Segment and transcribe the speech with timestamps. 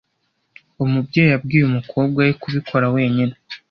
[0.83, 3.35] Umubyeyi yabwiye umukobwa we kubikora wenyine.